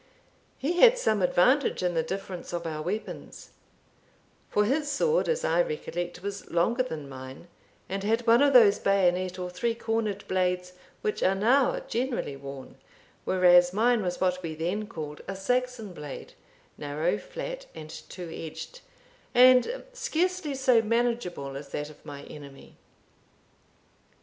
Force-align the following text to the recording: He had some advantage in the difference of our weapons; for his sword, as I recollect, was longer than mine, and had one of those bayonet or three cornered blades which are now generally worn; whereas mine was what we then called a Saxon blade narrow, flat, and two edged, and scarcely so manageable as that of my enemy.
He 0.57 0.79
had 0.81 0.97
some 0.97 1.21
advantage 1.21 1.83
in 1.83 1.93
the 1.93 2.01
difference 2.01 2.53
of 2.53 2.65
our 2.65 2.81
weapons; 2.81 3.51
for 4.49 4.65
his 4.65 4.89
sword, 4.89 5.29
as 5.29 5.45
I 5.45 5.61
recollect, 5.61 6.23
was 6.23 6.49
longer 6.49 6.81
than 6.81 7.07
mine, 7.07 7.47
and 7.87 8.03
had 8.03 8.25
one 8.25 8.41
of 8.41 8.51
those 8.51 8.79
bayonet 8.79 9.37
or 9.37 9.51
three 9.51 9.75
cornered 9.75 10.27
blades 10.27 10.73
which 11.03 11.21
are 11.21 11.35
now 11.35 11.79
generally 11.87 12.35
worn; 12.35 12.77
whereas 13.25 13.73
mine 13.73 14.01
was 14.01 14.19
what 14.19 14.41
we 14.41 14.55
then 14.55 14.87
called 14.87 15.21
a 15.27 15.35
Saxon 15.35 15.93
blade 15.93 16.33
narrow, 16.79 17.19
flat, 17.19 17.67
and 17.75 17.91
two 17.91 18.27
edged, 18.33 18.81
and 19.35 19.83
scarcely 19.93 20.55
so 20.55 20.81
manageable 20.81 21.55
as 21.55 21.69
that 21.69 21.91
of 21.91 22.03
my 22.03 22.23
enemy. 22.23 22.75